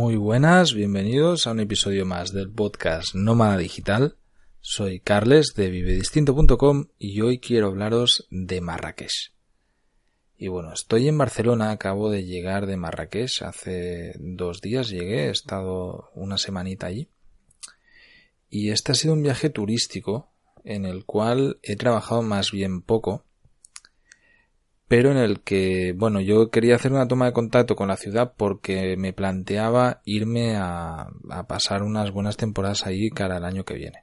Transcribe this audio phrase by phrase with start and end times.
[0.00, 4.16] Muy buenas, bienvenidos a un episodio más del podcast Nómada Digital.
[4.62, 9.34] Soy Carles de vivedistinto.com y hoy quiero hablaros de Marrakech.
[10.38, 15.30] Y bueno, estoy en Barcelona, acabo de llegar de Marrakech, hace dos días llegué, he
[15.30, 17.10] estado una semanita allí.
[18.48, 20.32] Y este ha sido un viaje turístico
[20.64, 23.26] en el cual he trabajado más bien poco,
[24.90, 28.32] pero en el que, bueno, yo quería hacer una toma de contacto con la ciudad
[28.36, 31.06] porque me planteaba irme a,
[31.46, 34.02] pasar unas buenas temporadas ahí cara al año que viene.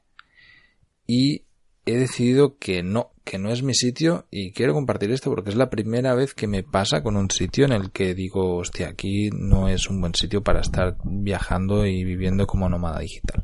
[1.05, 1.43] Y
[1.85, 5.57] he decidido que no, que no es mi sitio y quiero compartir esto porque es
[5.57, 9.29] la primera vez que me pasa con un sitio en el que digo, hostia, aquí
[9.29, 13.43] no es un buen sitio para estar viajando y viviendo como nómada digital.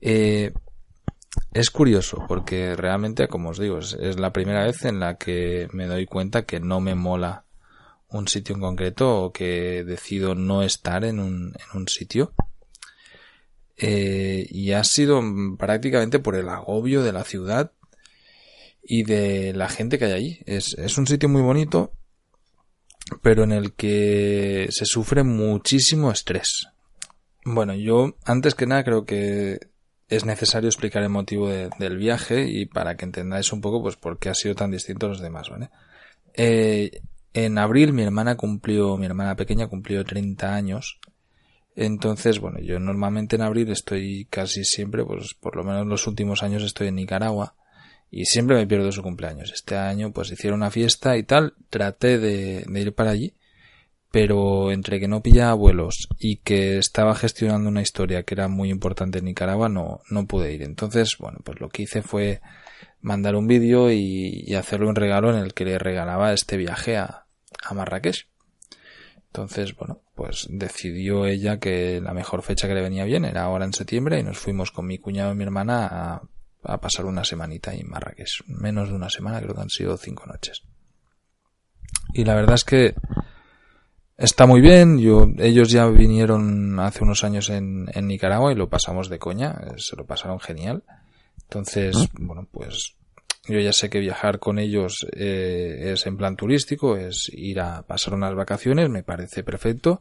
[0.00, 0.52] Eh,
[1.54, 5.86] es curioso porque realmente, como os digo, es, la primera vez en la que me
[5.86, 7.44] doy cuenta que no me mola
[8.08, 12.34] un sitio en concreto o que decido no estar en un, en un sitio.
[13.76, 15.22] Eh, y ha sido
[15.56, 17.72] prácticamente por el agobio de la ciudad
[18.82, 20.40] y de la gente que hay allí.
[20.46, 21.92] Es, es un sitio muy bonito,
[23.22, 26.68] pero en el que se sufre muchísimo estrés.
[27.44, 29.73] Bueno, yo antes que nada creo que
[30.14, 34.18] es necesario explicar el motivo del viaje y para que entendáis un poco pues por
[34.18, 35.70] qué ha sido tan distinto a los demás, ¿vale?
[36.34, 37.00] Eh,
[37.32, 40.98] en abril mi hermana cumplió, mi hermana pequeña cumplió 30 años.
[41.76, 46.42] Entonces, bueno, yo normalmente en abril estoy casi siempre, pues por lo menos los últimos
[46.42, 47.54] años estoy en Nicaragua
[48.10, 49.52] y siempre me pierdo su cumpleaños.
[49.52, 53.34] Este año pues hicieron una fiesta y tal, traté de ir para allí
[54.14, 58.70] pero entre que no pillaba vuelos y que estaba gestionando una historia que era muy
[58.70, 60.62] importante en Nicaragua, no, no pude ir.
[60.62, 62.40] Entonces, bueno, pues lo que hice fue
[63.00, 67.26] mandar un vídeo y, hacerle un regalo en el que le regalaba este viaje a,
[67.64, 68.28] a Marrakech.
[69.32, 73.64] Entonces, bueno, pues decidió ella que la mejor fecha que le venía bien era ahora
[73.64, 76.22] en septiembre y nos fuimos con mi cuñado y mi hermana a,
[76.62, 78.44] a pasar una semanita en Marrakech.
[78.46, 80.62] Menos de una semana, creo que han sido cinco noches.
[82.12, 82.94] Y la verdad es que
[84.16, 88.68] Está muy bien, yo, ellos ya vinieron hace unos años en, en Nicaragua y lo
[88.68, 90.84] pasamos de coña, se lo pasaron genial.
[91.42, 92.94] Entonces, bueno, pues
[93.48, 97.82] yo ya sé que viajar con ellos eh, es en plan turístico, es ir a
[97.82, 100.00] pasar unas vacaciones, me parece perfecto.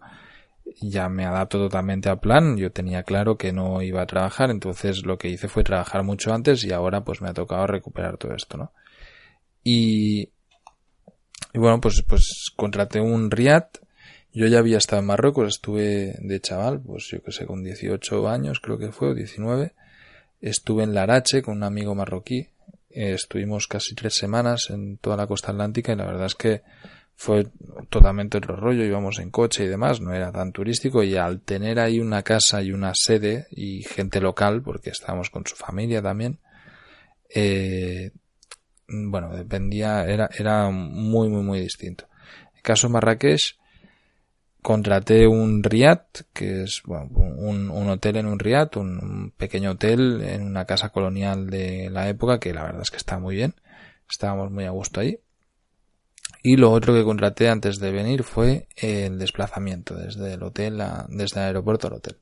[0.82, 5.06] Ya me adapto totalmente al plan, yo tenía claro que no iba a trabajar, entonces
[5.06, 8.34] lo que hice fue trabajar mucho antes y ahora pues me ha tocado recuperar todo
[8.34, 8.72] esto, ¿no?
[9.64, 10.30] Y,
[11.54, 13.66] y bueno, pues, pues contraté un Riad
[14.34, 18.28] yo ya había estado en Marruecos, estuve de chaval, pues yo que sé, con 18
[18.28, 19.74] años creo que fue, o 19.
[20.42, 22.50] Estuve en Larache con un amigo marroquí.
[22.90, 26.64] Eh, estuvimos casi tres semanas en toda la costa atlántica y la verdad es que
[27.16, 27.48] fue
[27.90, 31.80] totalmente otro rollo, íbamos en coche y demás, no era tan turístico y al tener
[31.80, 36.40] ahí una casa y una sede y gente local, porque estábamos con su familia también,
[37.30, 38.12] eh,
[38.88, 42.06] bueno, dependía, era, era muy, muy, muy distinto.
[42.56, 43.58] El caso Marrakech,
[44.64, 46.00] contraté un Riad,
[46.34, 51.92] que es un, hotel en un Riad, un, pequeño hotel en una casa colonial de
[51.92, 53.54] la época, que la verdad es que está muy bien.
[54.10, 55.20] Estábamos muy a gusto ahí.
[56.42, 61.06] Y lo otro que contraté antes de venir fue el desplazamiento desde el hotel a,
[61.10, 62.18] desde el aeropuerto al hotel.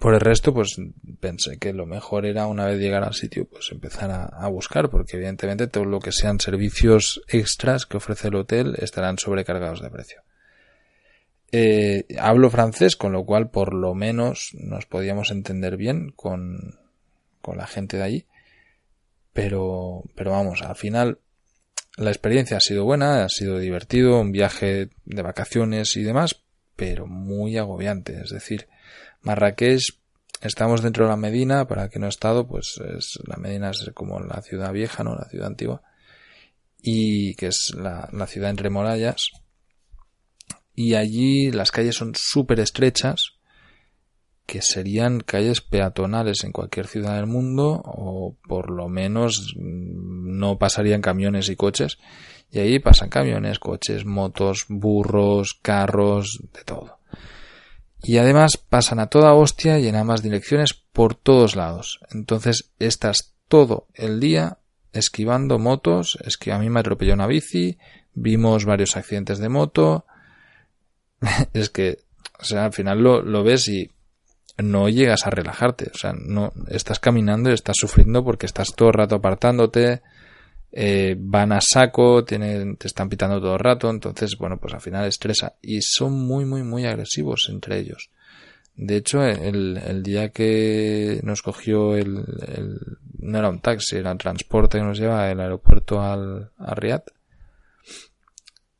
[0.00, 0.76] Por el resto, pues
[1.20, 4.88] pensé que lo mejor era una vez llegar al sitio, pues empezar a, a, buscar,
[4.88, 9.90] porque evidentemente todo lo que sean servicios extras que ofrece el hotel estarán sobrecargados de
[9.90, 10.22] precio.
[11.56, 16.80] Eh, hablo francés, con lo cual por lo menos nos podíamos entender bien con,
[17.40, 18.26] con la gente de allí.
[19.32, 21.20] Pero, pero vamos, al final
[21.96, 26.42] la experiencia ha sido buena, ha sido divertido, un viaje de vacaciones y demás,
[26.74, 28.20] pero muy agobiante.
[28.20, 28.66] Es decir,
[29.22, 29.80] Marrakech,
[30.40, 33.92] estamos dentro de la Medina, para que no he estado, pues es, la Medina es
[33.94, 35.14] como la ciudad vieja, ¿no?
[35.14, 35.82] La ciudad antigua.
[36.82, 39.30] Y que es la, la ciudad entre murallas
[40.74, 43.34] y allí las calles son súper estrechas,
[44.46, 51.00] que serían calles peatonales en cualquier ciudad del mundo, o por lo menos no pasarían
[51.00, 51.98] camiones y coches,
[52.50, 56.98] Y ahí pasan camiones, coches, motos, burros, carros, de todo.
[58.00, 61.98] Y además pasan a toda hostia y en ambas direcciones por todos lados.
[62.12, 64.58] Entonces estás todo el día
[64.92, 67.78] esquivando motos, es que a mí me atropelló una bici,
[68.12, 70.06] vimos varios accidentes de moto,
[71.52, 71.98] es que,
[72.38, 73.90] o sea, al final lo, ves y
[74.58, 78.88] no llegas a relajarte, o sea, no estás caminando y estás sufriendo porque estás todo
[78.88, 80.02] el rato apartándote,
[80.72, 84.80] eh, van a saco, tienen, te están pitando todo el rato, entonces, bueno, pues al
[84.80, 88.10] final estresa y son muy, muy, muy agresivos entre ellos.
[88.76, 92.80] De hecho, el, día que nos cogió el, el,
[93.20, 97.04] no era un taxi, era el transporte que nos lleva del aeropuerto al, a Riyadh,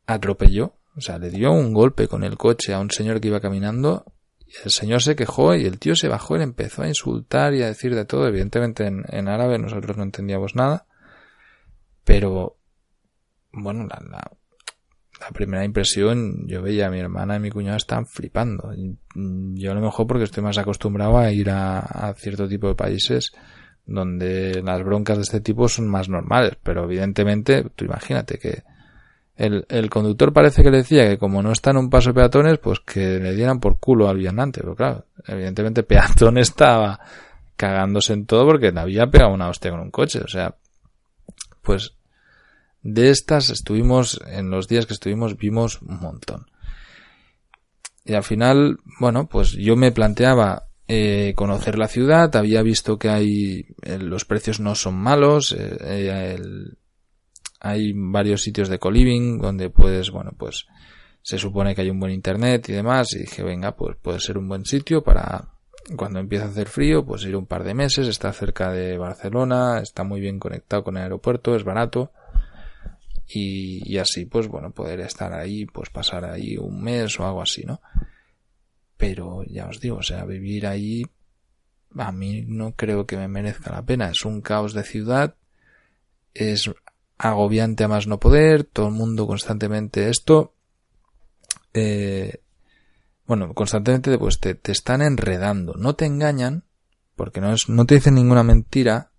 [0.07, 3.41] atropelló, o sea, le dio un golpe con el coche a un señor que iba
[3.41, 4.05] caminando
[4.63, 7.67] el señor se quejó y el tío se bajó y empezó a insultar y a
[7.67, 8.29] decir de todo.
[8.29, 10.87] Evidentemente en, árabe nosotros no entendíamos nada.
[12.05, 12.57] Pero,
[13.53, 18.73] bueno, la, la, primera impresión, yo veía a mi hermana y mi cuñado estaban flipando.
[19.15, 22.75] Yo a lo mejor porque estoy más acostumbrado a ir a, a cierto tipo de
[22.75, 23.33] países
[23.87, 26.57] donde las broncas de este tipo son más normales.
[26.63, 28.63] Pero evidentemente, tú imagínate que
[29.37, 32.15] el, el, conductor parece que le decía que como no está en un paso de
[32.15, 34.61] peatones, pues que le dieran por culo al viandante.
[34.61, 37.01] Pero claro, evidentemente peatón estaba
[37.57, 40.21] cagándose en todo porque le había pegado una hostia con un coche.
[40.21, 40.55] O sea,
[41.63, 41.95] pues
[42.83, 46.47] de estas estuvimos, en los días que estuvimos, vimos un montón.
[48.05, 53.09] Y al final, bueno, pues yo me planteaba eh, conocer la ciudad, había visto que
[53.09, 56.77] hay, eh, los precios no son malos, eh, el,
[57.65, 60.67] hay varios sitios de co-living donde puedes, bueno, pues
[61.23, 64.37] se supone que hay un buen internet y demás y dije, venga, pues puede ser
[64.37, 65.49] un buen sitio para
[65.97, 69.81] cuando empieza a hacer frío, pues ir un par de meses, está cerca de Barcelona,
[69.81, 72.13] está muy bien conectado con el aeropuerto, es barato
[73.27, 77.41] y, y así, pues bueno, poder estar ahí, pues pasar ahí un mes o algo
[77.41, 77.81] así, ¿no?
[78.99, 81.03] Pero ya os digo, o sea, vivir ahí
[81.97, 84.11] a mí no creo que me merezca la pena.
[84.11, 85.37] Es un caos de ciudad,
[86.35, 86.71] es
[87.19, 90.55] agobiante a más no poder, todo el mundo constantemente esto,
[91.73, 92.41] eh,
[93.27, 96.65] bueno, constantemente pues te, te, están enredando, no te engañan,
[97.17, 99.11] porque no, es, no te dicen ninguna mentira,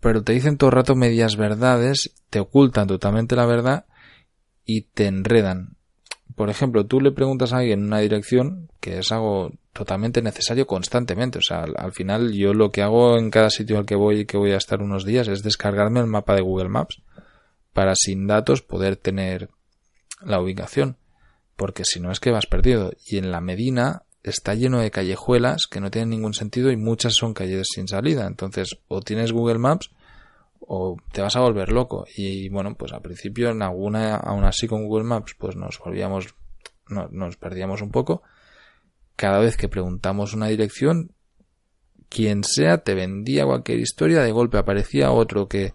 [0.00, 3.86] pero te dicen todo el rato medias verdades, te ocultan totalmente la verdad
[4.64, 5.76] y te enredan.
[6.34, 11.38] Por ejemplo, tú le preguntas a alguien una dirección, que es algo totalmente necesario constantemente.
[11.38, 14.20] O sea, al, al, final yo lo que hago en cada sitio al que voy
[14.20, 17.02] y que voy a estar unos días es descargarme el mapa de Google Maps
[17.74, 19.50] para sin datos poder tener
[20.24, 20.96] la ubicación.
[21.56, 22.92] Porque si no es que vas perdido.
[23.06, 27.14] Y en la Medina está lleno de callejuelas que no tienen ningún sentido y muchas
[27.14, 28.26] son calles sin salida.
[28.26, 29.90] Entonces, o tienes Google Maps
[30.60, 32.06] o te vas a volver loco.
[32.16, 36.34] Y bueno, pues al principio en alguna, aún así con Google Maps, pues nos volvíamos,
[36.88, 38.22] no, nos perdíamos un poco.
[39.16, 41.12] Cada vez que preguntamos una dirección,
[42.08, 45.74] quien sea te vendía cualquier historia, de golpe aparecía otro que,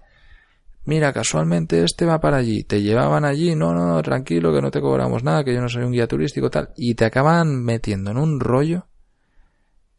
[0.86, 4.72] mira, casualmente este va para allí, te llevaban allí, no, no, no, tranquilo, que no
[4.72, 8.12] te cobramos nada, que yo no soy un guía turístico, tal, y te acaban metiendo
[8.12, 8.88] en un rollo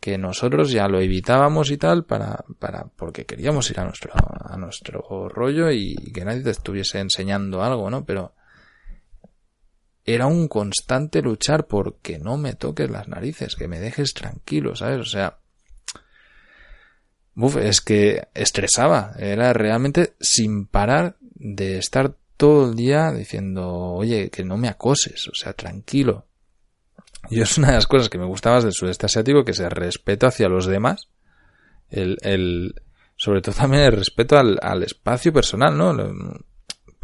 [0.01, 4.57] que nosotros ya lo evitábamos y tal para, para, porque queríamos ir a nuestro, a
[4.57, 8.05] nuestro rollo y que nadie te estuviese enseñando algo, ¿no?
[8.07, 8.33] Pero
[10.05, 15.01] era un constante luchar porque no me toques las narices, que me dejes tranquilo, ¿sabes?
[15.01, 15.39] O sea,
[17.37, 24.31] uf, es que estresaba, era realmente sin parar de estar todo el día diciendo, oye,
[24.31, 26.27] que no me acoses, o sea, tranquilo,
[27.29, 29.71] y es una de las cosas que me gustaba del sudeste asiático, que es el
[29.71, 31.09] respeto hacia los demás.
[31.91, 32.75] El, el,
[33.17, 35.93] sobre todo también el respeto al, al espacio personal, ¿no?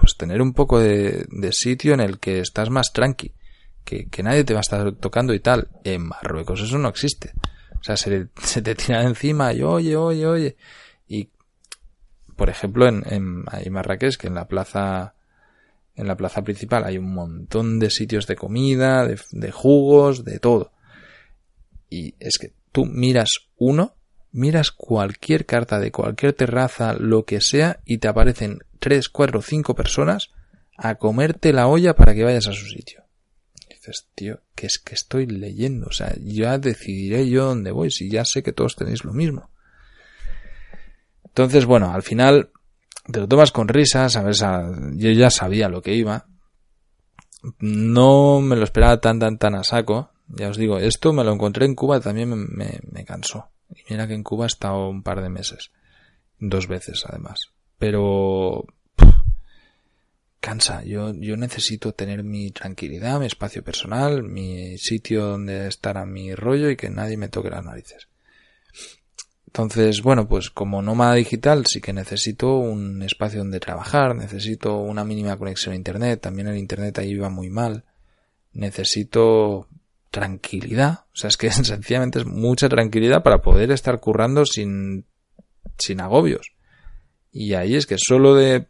[0.07, 3.33] Pues tener un poco de, sitio en el que estás más tranqui.
[3.83, 5.69] Que, nadie te va a estar tocando y tal.
[5.83, 7.33] En Marruecos eso no existe.
[7.81, 8.27] O sea, se,
[8.63, 10.57] te tira encima y oye, oye, oye.
[11.09, 11.29] Y,
[12.37, 15.15] por ejemplo, en Marrakech, que en la plaza
[15.97, 20.39] en la plaza principal hay un montón de sitios de comida, de, de, jugos, de
[20.39, 20.71] todo.
[21.91, 23.97] Y es que tú miras uno,
[24.31, 29.75] miras cualquier carta de cualquier terraza, lo que sea, y te aparecen tres, cuatro, cinco
[29.75, 30.31] personas
[30.77, 33.05] a comerte la olla para que vayas a su sitio.
[33.69, 38.11] Dices, tío, que es que estoy leyendo, o sea, ya decidiré yo dónde voy, si
[38.11, 39.51] ya sé que todos tenéis lo mismo.
[41.25, 42.51] Entonces, bueno, al final
[43.11, 44.35] te lo tomas con risas, a ver,
[44.95, 46.27] yo ya sabía lo que iba.
[47.61, 50.11] No me lo esperaba tan, tan, tan a saco.
[50.29, 53.51] Ya os digo, esto me lo encontré en Cuba, también me, me, me cansó.
[53.71, 55.71] Y mira que en Cuba he estado un par de meses.
[56.39, 57.53] Dos veces, además.
[57.79, 58.67] Pero...
[60.41, 60.85] cansa.
[60.85, 66.35] Yo, yo necesito tener mi tranquilidad, mi espacio personal, mi sitio donde estar a mi
[66.35, 68.09] rollo y que nadie me toque las narices.
[69.57, 75.03] Entonces, bueno, pues como nómada digital sí que necesito un espacio donde trabajar, necesito una
[75.03, 77.85] mínima conexión a Internet, también el Internet ahí va muy mal,
[78.53, 79.67] necesito
[80.11, 85.07] tranquilidad, o sea, es que sencillamente es mucha tranquilidad para poder estar currando sin,
[85.79, 86.53] sin agobios.
[87.39, 88.67] Y ahí es que solo de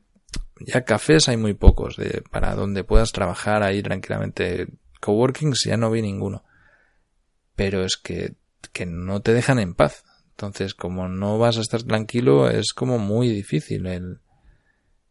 [0.58, 4.66] ya cafés hay muy pocos de para donde puedas trabajar ahí tranquilamente.
[5.00, 6.42] Coworkings ya no vi ninguno.
[7.54, 8.35] Pero es que,
[8.73, 10.04] que no te dejan en paz.
[10.30, 14.18] Entonces, como no vas a estar tranquilo, es como muy difícil el,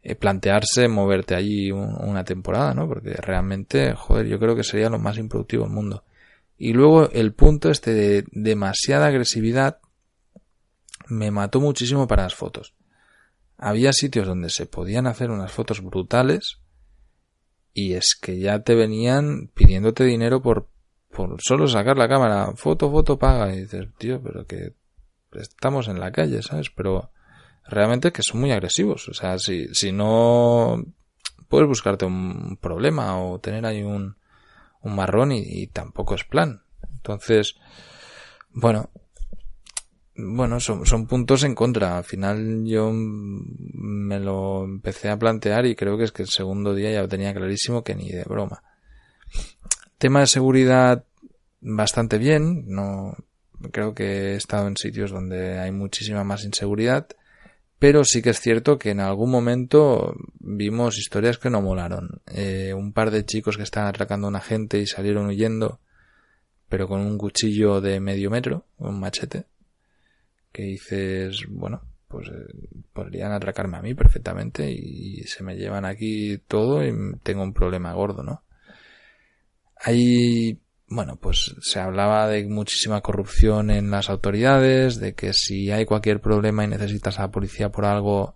[0.04, 2.90] eh, plantearse moverte allí una temporada, ¿no?
[2.90, 6.04] Porque realmente, joder, yo creo que sería lo más improductivo del mundo.
[6.58, 9.80] Y luego el punto este de demasiada agresividad
[11.08, 12.76] me mató muchísimo para las fotos.
[13.58, 16.60] Había sitios donde se podían hacer unas fotos brutales
[17.74, 20.70] y es que ya te venían pidiéndote dinero por,
[21.12, 22.54] por solo sacar la cámara.
[22.56, 23.54] Foto, foto, paga.
[23.54, 24.74] Y dices, tío, pero que
[25.34, 26.70] estamos en la calle, ¿sabes?
[26.70, 27.12] Pero
[27.66, 29.10] realmente que son muy agresivos.
[29.10, 30.84] O sea, si, si no
[31.50, 34.18] puedes buscarte un problema o tener ahí un,
[34.86, 36.64] un marrón y, tampoco es plan.
[36.92, 37.56] Entonces,
[38.52, 38.90] bueno,
[40.18, 41.98] bueno, son, son puntos en contra.
[41.98, 46.74] Al final yo me lo empecé a plantear y creo que es que el segundo
[46.74, 48.64] día ya lo tenía clarísimo que ni de broma.
[49.98, 51.06] Tema de seguridad
[51.62, 53.16] bastante bien, no
[53.72, 57.08] creo que he estado en sitios donde hay muchísima más inseguridad,
[57.80, 62.22] pero sí que es cierto que en algún momento vimos historias que no molaron.
[62.28, 65.80] Eh, un par de chicos que estaban atracando a una gente y salieron huyendo,
[66.70, 69.46] pero con un cuchillo de medio metro, un machete,
[70.56, 72.32] que dices, bueno, pues eh,
[72.94, 76.94] podrían atracarme a mí perfectamente y se me llevan aquí todo y
[77.24, 78.44] tengo un problema gordo, ¿no?
[79.82, 85.86] Hay bueno, pues se hablaba de muchísima corrupción en las autoridades, de que si hay
[85.86, 88.36] cualquier problema y necesitas a la policía por algo,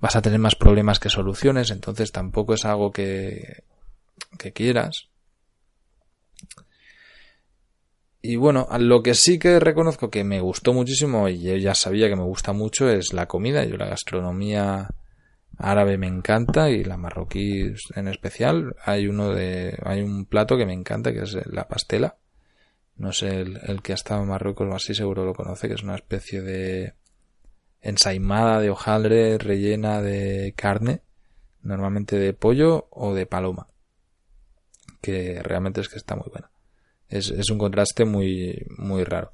[0.00, 3.64] vas a tener más problemas que soluciones, entonces tampoco es algo que,
[4.38, 5.09] que quieras.
[8.22, 12.16] Y bueno, lo que sí que reconozco que me gustó muchísimo, y ya sabía que
[12.16, 13.64] me gusta mucho, es la comida.
[13.64, 14.90] Yo la gastronomía
[15.56, 18.76] árabe me encanta y la marroquí en especial.
[18.84, 22.16] Hay uno de, hay un plato que me encanta que es la pastela.
[22.96, 25.82] No sé, el, que ha estado en Marruecos o así seguro lo conoce, que es
[25.82, 26.94] una especie de
[27.80, 31.00] ensaimada de hojaldre rellena de carne,
[31.62, 33.68] normalmente de pollo o de paloma,
[35.00, 36.50] que realmente es que está muy buena.
[37.10, 39.32] Es, es un contraste muy, muy raro.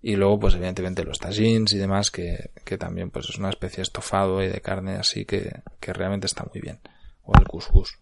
[0.00, 3.78] Y luego, pues evidentemente los tagines y demás, que, que también pues es una especie
[3.78, 6.78] de estofado y de carne así que, que realmente está muy bien.
[7.24, 7.98] O el couscous.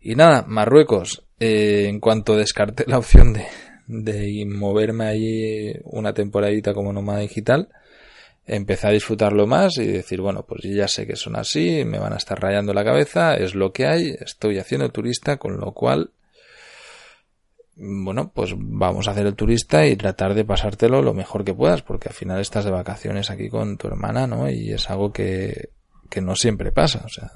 [0.00, 3.46] Y nada, Marruecos, eh, en cuanto descarté la opción de,
[3.86, 7.68] de moverme allí una temporadita como nómada digital,
[8.46, 12.14] empecé a disfrutarlo más y decir, bueno, pues ya sé que son así, me van
[12.14, 16.10] a estar rayando la cabeza, es lo que hay, estoy haciendo turista, con lo cual
[17.82, 21.80] bueno, pues vamos a hacer el turista y tratar de pasártelo lo mejor que puedas,
[21.80, 24.50] porque al final estás de vacaciones aquí con tu hermana, ¿no?
[24.50, 25.70] Y es algo que,
[26.10, 27.02] que no siempre pasa.
[27.06, 27.32] O sea,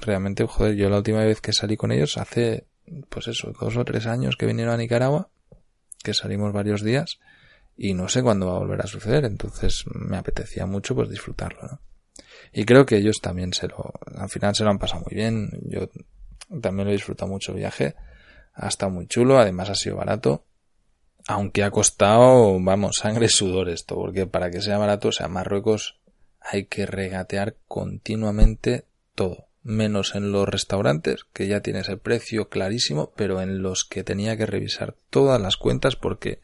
[0.00, 2.68] realmente, joder, yo la última vez que salí con ellos hace,
[3.08, 5.28] pues eso, dos o tres años que vinieron a Nicaragua,
[6.04, 7.18] que salimos varios días,
[7.76, 11.62] y no sé cuándo va a volver a suceder, entonces me apetecía mucho pues disfrutarlo,
[11.62, 11.80] ¿no?
[12.52, 15.50] Y creo que ellos también se lo, al final se lo han pasado muy bien,
[15.64, 15.88] yo
[16.60, 17.96] también lo he disfrutado mucho el viaje,
[18.54, 20.44] ha estado muy chulo, además ha sido barato.
[21.26, 25.28] Aunque ha costado, vamos, sangre y sudor esto, porque para que sea barato, o sea,
[25.28, 26.00] Marruecos
[26.40, 33.12] hay que regatear continuamente todo, menos en los restaurantes, que ya tienes el precio clarísimo,
[33.14, 36.40] pero en los que tenía que revisar todas las cuentas porque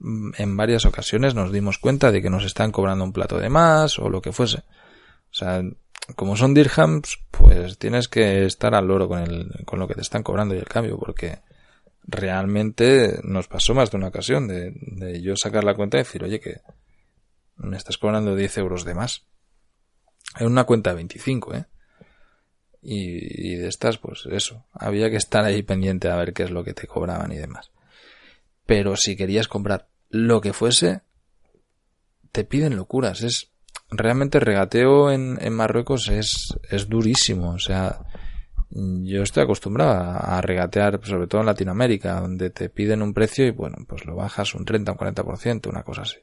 [0.00, 3.48] mm, en varias ocasiones nos dimos cuenta de que nos están cobrando un plato de
[3.48, 4.58] más o lo que fuese.
[5.30, 5.62] O sea,
[6.16, 10.00] como son dirhams, pues tienes que estar al loro con, el, con lo que te
[10.00, 11.40] están cobrando y el cambio, porque
[12.04, 16.24] realmente nos pasó más de una ocasión de, de yo sacar la cuenta y decir,
[16.24, 16.60] oye, que
[17.56, 19.26] me estás cobrando 10 euros de más.
[20.38, 21.66] En una cuenta de 25, ¿eh?
[22.80, 26.50] Y, y, de estas, pues eso, había que estar ahí pendiente a ver qué es
[26.50, 27.72] lo que te cobraban y demás.
[28.66, 31.02] Pero si querías comprar lo que fuese,
[32.30, 33.50] te piden locuras, es
[33.90, 37.50] realmente regateo en, en Marruecos es, es durísimo.
[37.50, 38.00] O sea,
[38.70, 43.50] yo estoy acostumbrado a, regatear, sobre todo en Latinoamérica, donde te piden un precio y
[43.50, 46.18] bueno, pues lo bajas un 30, un 40%, una cosa así.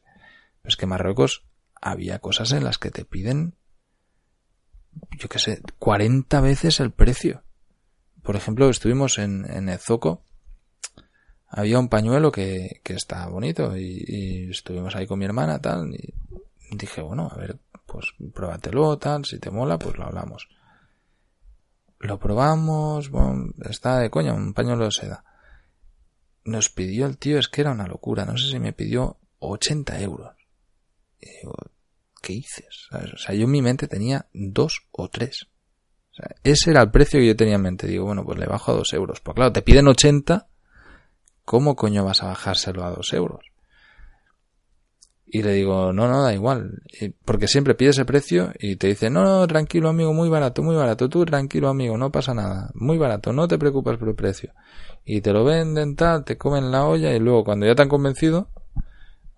[0.64, 1.46] Es que en Marruecos
[1.82, 3.56] había cosas en las que te piden
[5.20, 7.44] yo qué sé, 40 veces el precio.
[8.24, 10.24] Por ejemplo, estuvimos en, en el Zoco,
[11.48, 15.94] había un pañuelo que, que estaba bonito y, y, estuvimos ahí con mi hermana, tal,
[15.94, 16.14] y
[16.72, 20.48] dije, bueno, a ver, pues pruébatelo, tal, si te mola, pues lo hablamos.
[22.00, 25.24] Lo probamos, bueno, está de coña, un pañuelo de seda.
[26.44, 30.00] Nos pidió el tío, es que era una locura, no sé si me pidió 80
[30.02, 30.36] euros.
[31.20, 31.56] Y digo,
[32.22, 32.88] ¿qué dices?
[32.92, 35.48] O sea, yo en mi mente tenía dos o tres.
[36.44, 37.88] Ese era el precio que yo tenía en mente.
[37.88, 39.20] Digo, bueno, pues le bajo a dos euros.
[39.22, 40.48] Pues claro, te piden 80,
[41.44, 43.55] ¿cómo coño vas a bajárselo a dos euros?
[45.28, 46.84] Y le digo, no, no, da igual.
[47.26, 50.76] Porque siempre pides ese precio y te dice, no, no, tranquilo amigo, muy barato, muy
[50.76, 51.10] barato.
[51.10, 52.70] Tú tranquilo amigo, no pasa nada.
[52.76, 54.54] Muy barato, no te preocupes por el precio.
[55.04, 57.90] Y te lo venden, tal, te comen la olla y luego cuando ya te han
[57.90, 58.50] convencido,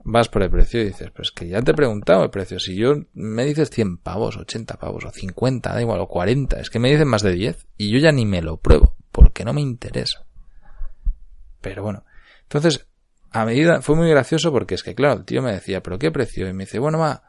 [0.03, 2.59] vas por el precio y dices, pues que ya te he preguntado el precio.
[2.59, 6.69] Si yo me dices 100 pavos, 80 pavos o 50, da igual, o 40, es
[6.69, 9.53] que me dicen más de 10 y yo ya ni me lo pruebo porque no
[9.53, 10.23] me interesa.
[11.59, 12.03] Pero bueno,
[12.43, 12.87] entonces
[13.31, 16.11] a medida, fue muy gracioso porque es que, claro, el tío me decía, ¿pero qué
[16.11, 16.47] precio?
[16.47, 17.23] Y me dice, bueno, va,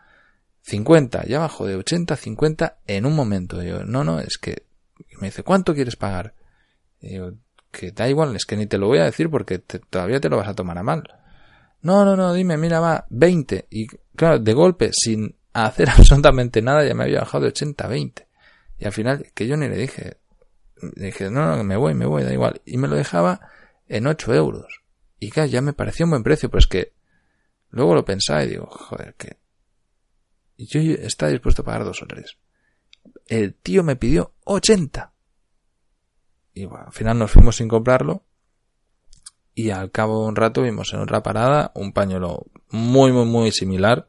[0.62, 3.62] 50, ya bajo de 80 a 50 en un momento.
[3.62, 4.64] Y yo, no, no, es que,
[5.20, 6.34] me dice, ¿cuánto quieres pagar?
[7.00, 7.32] Y yo,
[7.70, 10.36] que da igual, es que ni te lo voy a decir porque todavía te lo
[10.36, 11.04] vas a tomar a mal.
[11.80, 13.66] No, no, no, dime, mira, va, 20.
[13.70, 13.86] Y
[14.16, 18.26] claro, de golpe, sin hacer absolutamente nada, ya me había bajado de 80 a 20.
[18.78, 20.18] Y al final, que yo ni le dije,
[20.96, 22.60] le dije, no, no, me voy, me voy, da igual.
[22.64, 23.40] Y me lo dejaba
[23.88, 24.82] en 8 euros.
[25.20, 26.92] Y ya me pareció un buen precio, pero es que
[27.70, 29.38] luego lo pensaba y digo, joder, que
[30.58, 32.36] yo estaba dispuesto a pagar dos o tres.
[33.26, 35.12] El tío me pidió 80.
[36.54, 38.24] Y bueno, al final nos fuimos sin comprarlo.
[39.54, 43.52] Y al cabo de un rato vimos en otra parada un pañuelo muy, muy, muy
[43.52, 44.06] similar.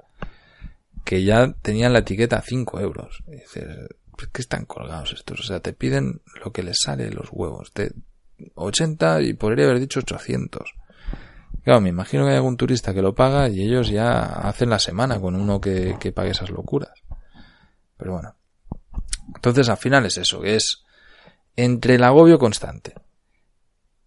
[1.06, 3.24] Que ya tenía la etiqueta 5 euros.
[3.28, 3.66] Y dices,
[4.32, 5.40] ¿qué están colgados estos?
[5.40, 7.72] O sea, te piden lo que les sale los huevos.
[7.74, 7.94] De
[8.56, 10.74] 80 y podría haber dicho 800.
[11.64, 14.80] Claro, me imagino que hay algún turista que lo paga y ellos ya hacen la
[14.80, 16.94] semana con uno que, que pague esas locuras.
[17.98, 18.36] Pero bueno.
[19.36, 20.84] Entonces al final es eso, que es
[21.56, 22.96] entre el agobio constante,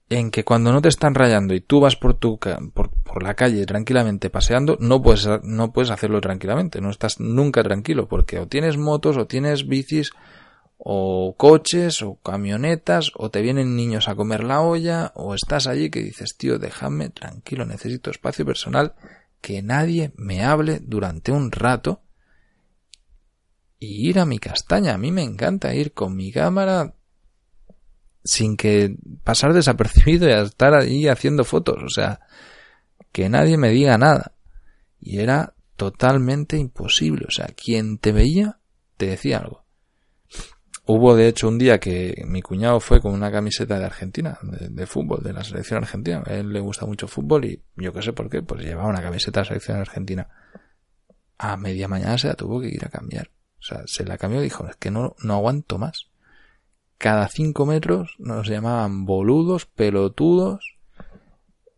[0.09, 3.35] en que cuando no te están rayando y tú vas por tu por, por, la
[3.35, 8.49] calle tranquilamente paseando, no puedes no puedes hacerlo tranquilamente, no estás nunca tranquilo porque o
[8.49, 10.13] tienes motos o tienes bicis
[10.85, 15.91] o coches o camionetas o te vienen niños a comer la olla o estás allí
[15.91, 18.97] que dices tío déjame tranquilo necesito espacio personal
[19.41, 22.03] que nadie me hable durante un rato
[23.79, 26.95] y ir a mi castaña a mí me encanta ir con mi cámara
[28.25, 32.19] sin que pasar desapercibido y estar ahí haciendo fotos o sea
[33.13, 34.33] que nadie me diga nada.
[34.99, 38.59] Y era totalmente imposible o sea quien te veía
[38.97, 39.62] te decía algo
[40.95, 44.87] Hubo de hecho un día que mi cuñado fue con una camiseta de Argentina, de,
[44.87, 46.23] fútbol, de la selección argentina.
[46.27, 49.01] A él le gusta mucho fútbol y yo qué sé por qué, pues llevaba una
[49.01, 50.29] camiseta de la selección argentina.
[51.39, 53.31] A media mañana se la tuvo que ir a cambiar.
[53.59, 56.11] O sea, se la cambió y dijo, es que no, no aguanto más.
[56.99, 60.77] Cada cinco metros nos llamaban boludos, pelotudos.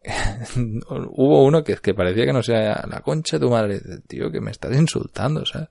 [0.56, 3.80] Hubo uno que, que parecía que no sea la concha de tu madre.
[4.08, 5.68] Tío, que me estás insultando, ¿sabes?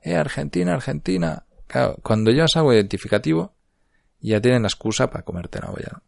[0.00, 3.52] Eh, Argentina, Argentina Claro, cuando llevas algo identificativo,
[4.20, 6.02] ya tienen la excusa para comerte la olla.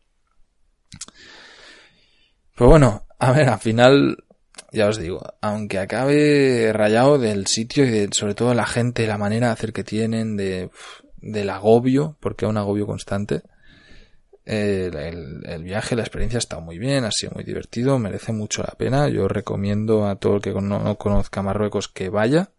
[2.56, 4.16] Pero bueno, a ver, al final,
[4.70, 9.18] ya os digo, aunque acabe rayado del sitio y de, sobre todo la gente, la
[9.18, 10.70] manera de hacer que tienen, de,
[11.16, 13.42] del agobio, porque es un agobio constante,
[14.44, 18.76] el, el, viaje, la experiencia estado muy bien, ha sido muy divertido, merece mucho la
[18.78, 19.08] pena.
[19.08, 22.52] Yo recomiendo a todo el que no conozca Marruecos que vaya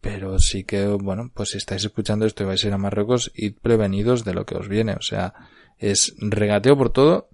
[0.00, 3.32] pero sí que, bueno, pues si estáis escuchando esto y vais a ir a Marruecos,
[3.34, 4.94] id prevenidos de lo que os viene.
[4.94, 5.34] O sea,
[5.78, 7.28] es regateo por todo.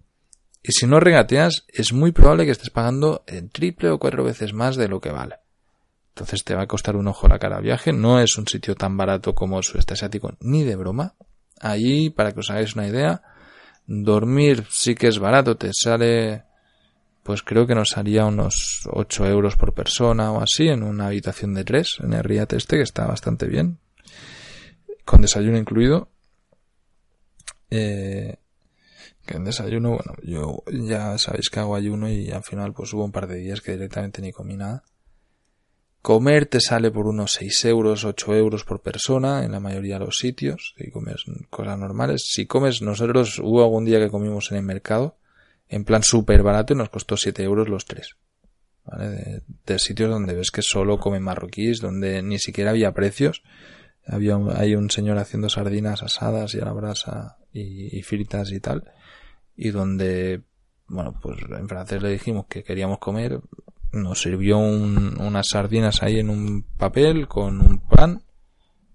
[0.62, 4.52] Y si no regateas, es muy probable que estés pagando el triple o cuatro veces
[4.52, 5.36] más de lo que vale.
[6.14, 7.92] Entonces te va a costar un ojo la cara al viaje.
[7.92, 11.14] No es un sitio tan barato como el sudeste asiático, ni de broma.
[11.60, 13.22] Allí, para que os hagáis una idea,
[13.86, 15.56] dormir sí que es barato.
[15.56, 16.44] Te sale
[17.22, 21.54] pues creo que nos salía unos 8 euros por persona o así en una habitación
[21.54, 23.78] de 3 en el Riad este, que está bastante bien,
[25.04, 26.08] con desayuno incluido.
[27.70, 28.36] Eh,
[29.24, 33.04] que en desayuno, bueno, yo ya sabéis que hago ayuno y al final pues hubo
[33.04, 34.82] un par de días que directamente ni comí nada.
[36.02, 40.06] Comer te sale por unos 6 euros, 8 euros por persona en la mayoría de
[40.06, 42.24] los sitios, si comes cosas normales.
[42.26, 45.16] Si comes, nosotros hubo algún día que comimos en el mercado,
[45.72, 48.16] en plan súper barato y nos costó 7 euros los tres.
[48.84, 49.42] ¿Vale?
[49.66, 53.42] De, sitios donde ves que solo comen marroquíes, donde ni siquiera había precios.
[54.06, 58.50] Había un, hay un señor haciendo sardinas asadas y a la brasa y, y fritas
[58.50, 58.90] y tal.
[59.56, 60.42] Y donde,
[60.88, 63.40] bueno, pues en francés le dijimos que queríamos comer.
[63.92, 68.22] Nos sirvió un- unas sardinas ahí en un papel con un pan.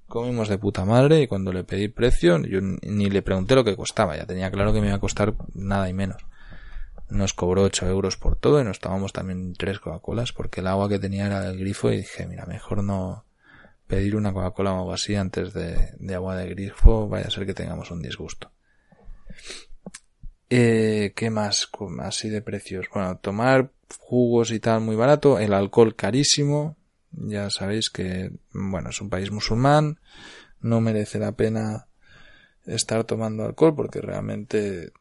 [0.08, 3.76] Comimos de puta madre y cuando le pedí precio, yo ni le pregunté lo que
[3.76, 4.16] costaba.
[4.18, 6.18] Ya tenía claro que me iba a costar nada y menos.
[7.10, 10.90] Nos cobró 8 euros por todo y nos tomamos también tres Coca-Colas porque el agua
[10.90, 13.26] que tenía era del grifo y dije, mira, mejor no
[13.88, 17.46] pedir una Coca-Cola o algo así antes de, de agua de grifo, vaya a ser
[17.46, 18.52] que tengamos un disgusto.
[20.50, 21.70] Eh, ¿Qué más?
[22.00, 22.88] Así de precios.
[22.94, 26.78] Bueno, tomar jugos y tal muy barato, el alcohol carísimo.
[27.12, 30.00] Ya sabéis que, bueno, es un país musulmán,
[30.62, 31.88] no merece la pena
[32.66, 34.92] estar tomando alcohol porque realmente,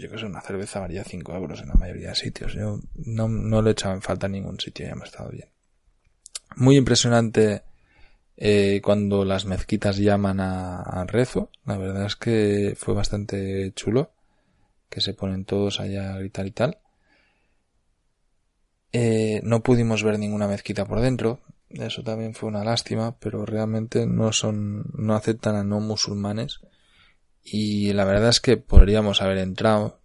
[0.00, 2.54] yo que sé, una cerveza varía 5 euros en la mayoría de sitios.
[2.54, 5.30] Yo no, no lo he echado en falta en ningún sitio, ya me ha estado
[5.30, 5.48] bien.
[6.56, 7.62] Muy impresionante
[8.36, 11.50] eh, cuando las mezquitas llaman a, a rezo.
[11.64, 14.10] La verdad es que fue bastante chulo
[14.90, 16.78] que se ponen todos allá a gritar y tal.
[18.92, 21.40] Eh, no pudimos ver ninguna mezquita por dentro.
[21.70, 26.60] Eso también fue una lástima, pero realmente no son, no aceptan a no musulmanes.
[27.42, 30.00] Y la verdad es que podríamos haber entrado,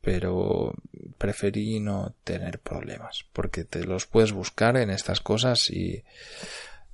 [0.00, 0.74] pero
[1.18, 6.02] preferí no tener problemas, porque te los puedes buscar en estas cosas y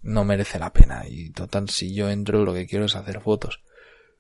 [0.02, 1.04] no merece la pena.
[1.06, 3.60] Y total, si yo entro, lo que quiero es hacer fotos.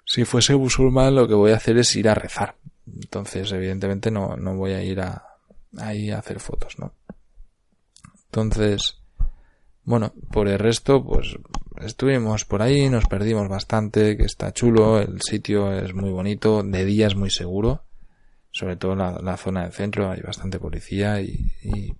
[0.04, 2.56] Si fuese musulmán, lo que voy a hacer es ir a rezar.
[2.86, 5.24] Entonces, evidentemente, no, no voy a ir a,
[5.78, 6.92] ahí a hacer fotos, ¿no?
[8.26, 8.98] Entonces,
[9.84, 11.36] bueno, por el resto, pues
[11.80, 16.84] estuvimos por ahí, nos perdimos bastante, que está chulo, el sitio es muy bonito, de
[16.84, 17.84] día es muy seguro,
[18.50, 21.94] sobre todo la, la zona del centro, hay bastante policía y, y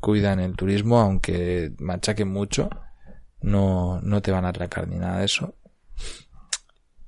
[0.00, 2.70] cuidan el turismo, aunque machaquen mucho,
[3.40, 5.54] no, no te van a atracar ni nada de eso.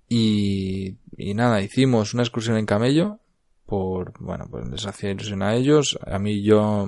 [0.09, 3.21] Y, y nada, hicimos una excursión en camello,
[3.65, 6.87] por, bueno, pues les hacía ilusión a ellos, a mí yo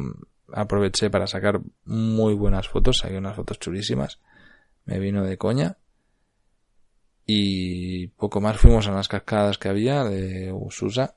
[0.53, 4.21] aproveché para sacar muy buenas fotos, saqué unas fotos chulísimas,
[4.85, 5.77] me vino de coña.
[7.27, 11.15] Y poco más fuimos a las cascadas que había de Ususa,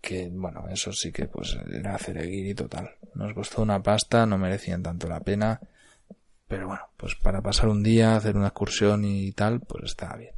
[0.00, 2.96] que bueno, eso sí que pues era hacer el guiri total.
[3.14, 5.60] Nos costó una pasta, no merecían tanto la pena,
[6.46, 10.34] pero bueno, pues para pasar un día, hacer una excursión y tal, pues estaba bien.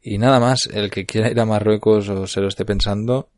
[0.00, 3.30] Y nada más, el que quiera ir a Marruecos o se lo esté pensando,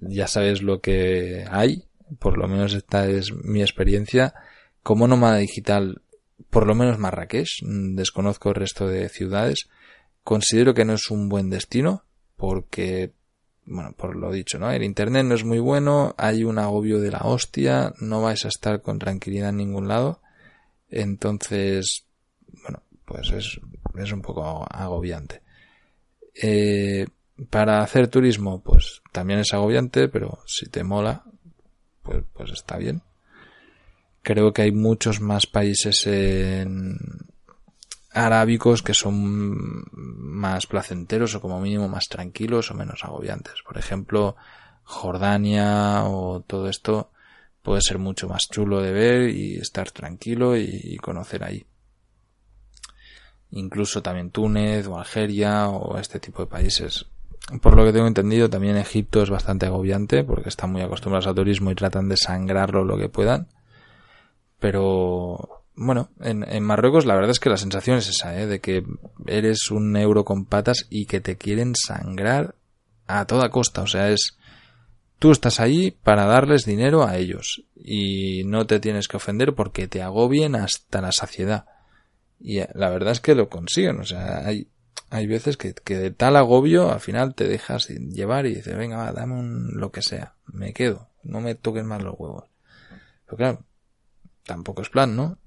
[0.00, 1.84] ya sabes lo que hay,
[2.18, 4.34] por lo menos esta es mi experiencia.
[4.82, 6.02] Como nómada digital,
[6.50, 9.68] por lo menos Marrakech, desconozco el resto de ciudades,
[10.24, 12.04] considero que no es un buen destino,
[12.36, 13.12] porque,
[13.64, 14.70] bueno, por lo dicho, ¿no?
[14.70, 18.48] El internet no es muy bueno, hay un agobio de la hostia, no vais a
[18.48, 20.20] estar con tranquilidad en ningún lado,
[20.90, 22.06] entonces,
[22.62, 23.60] bueno, pues es,
[23.96, 25.42] es un poco agobiante.
[26.34, 27.06] Eh,
[27.50, 31.24] para hacer turismo, pues también es agobiante, pero si te mola,
[32.02, 33.02] pues, pues está bien.
[34.22, 36.98] Creo que hay muchos más países en
[38.12, 43.54] arábicos que son más placenteros o como mínimo más tranquilos o menos agobiantes.
[43.66, 44.36] Por ejemplo,
[44.84, 47.10] Jordania o todo esto
[47.62, 51.64] puede ser mucho más chulo de ver y estar tranquilo y, conocer ahí
[53.52, 57.06] incluso también Túnez o Algeria o este tipo de países.
[57.60, 61.34] Por lo que tengo entendido, también Egipto es bastante agobiante porque están muy acostumbrados al
[61.34, 63.48] turismo y tratan de sangrarlo lo que puedan.
[64.58, 68.46] Pero bueno, en, Marruecos la verdad es que la sensación es esa, ¿eh?
[68.46, 68.84] de que
[69.26, 72.54] eres un euro con patas y que te quieren sangrar
[73.06, 73.82] a toda costa.
[73.82, 74.38] O sea, es
[75.18, 79.88] tú estás ahí para darles dinero a ellos y no te tienes que ofender porque
[79.88, 81.66] te agobien hasta la saciedad.
[82.40, 84.00] Y la verdad es que lo consiguen.
[84.00, 84.68] O sea, hay,
[85.10, 88.96] hay veces que, que de tal agobio al final te dejas llevar y dices, venga,
[88.96, 90.34] va, dame un lo que sea.
[90.46, 91.10] Me quedo.
[91.22, 92.44] No me toques más los huevos.
[93.26, 93.64] Pero claro,
[94.44, 95.38] tampoco es plan, ¿no?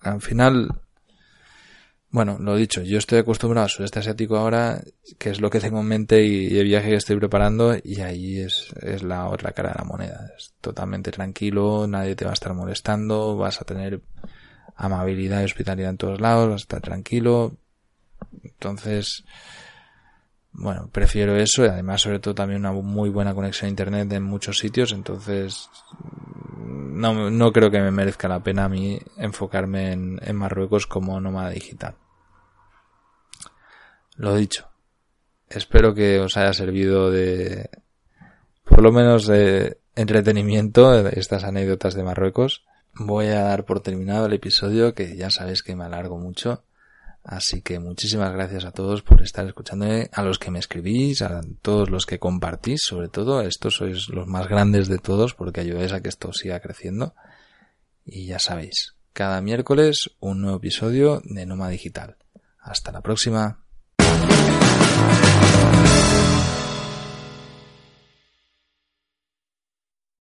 [0.00, 0.80] Al final,
[2.10, 4.82] bueno, lo dicho, yo estoy acostumbrado al sudeste asiático ahora,
[5.18, 8.40] que es lo que tengo en mente y el viaje que estoy preparando, y ahí
[8.40, 10.30] es, es la otra cara de la moneda.
[10.36, 14.00] Es totalmente tranquilo, nadie te va a estar molestando, vas a tener
[14.76, 17.56] amabilidad y hospitalidad en todos lados, vas a estar tranquilo.
[18.42, 19.24] Entonces,
[20.52, 24.22] bueno, prefiero eso y además sobre todo también una muy buena conexión a internet en
[24.22, 25.68] muchos sitios, entonces
[26.66, 31.20] no, no creo que me merezca la pena a mí enfocarme en, en Marruecos como
[31.20, 31.96] nómada digital.
[34.16, 34.68] Lo dicho,
[35.48, 37.68] espero que os haya servido de,
[38.64, 42.64] por lo menos de entretenimiento, estas anécdotas de Marruecos.
[42.94, 46.62] voy a dar por terminado el episodio que ya sabéis que me alargo mucho.
[47.24, 51.40] Así que muchísimas gracias a todos por estar escuchándome, a los que me escribís, a
[51.62, 55.92] todos los que compartís, sobre todo, estos sois los más grandes de todos porque ayudáis
[55.92, 57.14] a que esto siga creciendo.
[58.04, 62.16] Y ya sabéis, cada miércoles un nuevo episodio de Noma Digital.
[62.60, 63.64] Hasta la próxima.